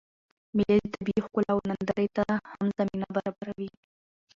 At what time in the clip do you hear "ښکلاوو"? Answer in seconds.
1.25-1.67